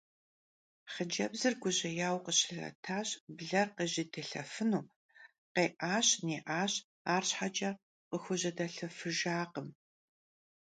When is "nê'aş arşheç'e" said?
6.25-7.71